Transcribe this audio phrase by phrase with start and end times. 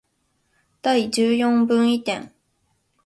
[0.01, 0.07] 第一
[1.37, 2.33] 四分位点